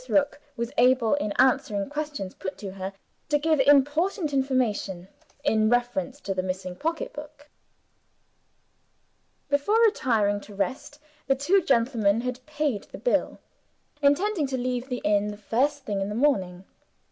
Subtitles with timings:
[0.09, 2.93] Rook was able, in answering questions put to her,
[3.29, 5.09] to give important information,
[5.43, 7.47] in reference to the missing pocketbook.
[9.47, 13.37] Before retiring to rest, the two gentlemen had paid the bill
[14.01, 16.65] intending to leave the inn the first thing in the morning.